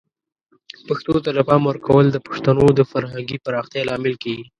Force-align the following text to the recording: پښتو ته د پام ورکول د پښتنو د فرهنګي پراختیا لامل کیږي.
پښتو 0.87 1.13
ته 1.25 1.29
د 1.33 1.39
پام 1.49 1.61
ورکول 1.69 2.05
د 2.11 2.17
پښتنو 2.27 2.65
د 2.73 2.79
فرهنګي 2.91 3.37
پراختیا 3.45 3.81
لامل 3.89 4.15
کیږي. 4.23 4.45